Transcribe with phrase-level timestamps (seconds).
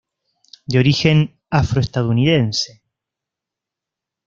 [0.65, 2.81] De origen afroestadounidense.